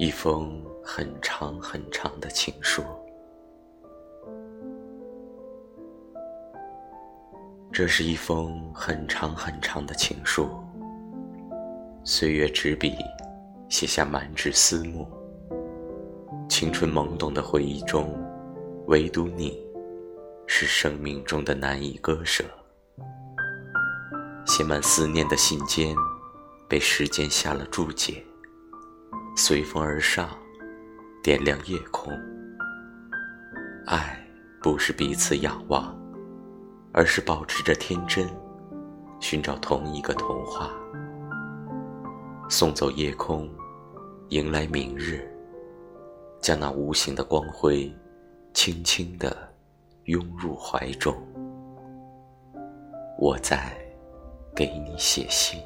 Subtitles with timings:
[0.00, 2.82] 一封很长很长的情书。
[7.70, 10.48] 这是一封很长很长的情书。
[12.02, 12.94] 岁月执笔，
[13.68, 15.06] 写下满纸思慕。
[16.48, 18.18] 青春懵懂的回忆中，
[18.86, 19.62] 唯独你，
[20.46, 22.42] 是生命中的难以割舍。
[24.46, 25.94] 写满思念的信笺，
[26.66, 28.24] 被时间下了注解。
[29.42, 30.28] 随风而上，
[31.22, 32.12] 点亮夜空。
[33.86, 34.22] 爱
[34.62, 35.98] 不是彼此仰望，
[36.92, 38.28] 而是保持着天真，
[39.18, 40.70] 寻找同一个童话。
[42.50, 43.48] 送走夜空，
[44.28, 45.26] 迎来明日，
[46.38, 47.90] 将那无形的光辉，
[48.52, 49.34] 轻轻地
[50.04, 51.16] 拥入怀中。
[53.18, 53.74] 我在
[54.54, 55.58] 给你写信。